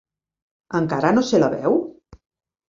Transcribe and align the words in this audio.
Encara 0.79 1.11
no 1.17 1.25
se 1.33 1.43
la 1.45 1.51
veu? 1.53 1.79